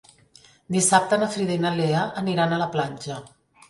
[0.77, 3.25] Dissabte na Frida i na Lea aniran a la platja.